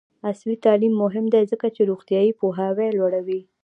[0.27, 3.41] عصري تعلیم مهم دی ځکه چې روغتیایي پوهاوی لوړوي.